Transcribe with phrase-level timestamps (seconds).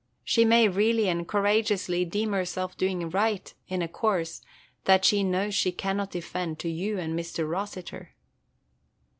[0.23, 4.41] She may really and courageously deem herself doing right in a course
[4.85, 7.47] that she knows she cannot defend to you and Mr.
[7.47, 8.15] Rossiter."